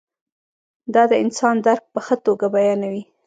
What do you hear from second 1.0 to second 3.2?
د انسان درک په ښه توګه بیانوي.